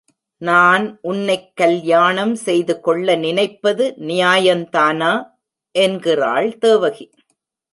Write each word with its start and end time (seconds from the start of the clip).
நான் 0.37 0.99
உன்னைக் 1.01 1.55
கல்யாணம் 1.55 2.35
செய்து 2.35 2.79
கொள்ள 2.79 3.15
நினைப்பது 3.15 3.93
நியாயந்தானா? 3.99 5.25
என்கிறாள் 5.71 6.57
தேவகி. 6.57 7.11